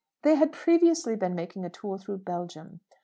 They 0.23 0.33
had 0.33 0.51
previously 0.51 1.15
been 1.15 1.35
making 1.35 1.63
a 1.63 1.69
tour 1.69 1.99
through 1.99 2.23
Belgium. 2.25 2.79